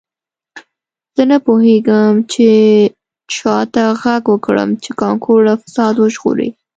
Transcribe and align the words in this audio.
زه 1.15 1.23
نه 1.31 1.37
پوهیږم 1.45 2.13
چې 2.33 2.49
چا 3.33 3.57
ته 3.73 3.83
غږ 4.01 4.23
وکړم 4.29 4.69
چې 4.83 4.89
کانکور 5.01 5.39
له 5.47 5.53
فساد 5.63 5.95
وژغوري 5.99 6.49